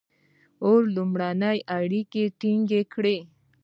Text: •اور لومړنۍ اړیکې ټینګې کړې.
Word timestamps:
•اور 0.63 0.81
لومړنۍ 0.95 1.57
اړیکې 1.79 2.23
ټینګې 2.39 2.81
کړې. 2.93 3.17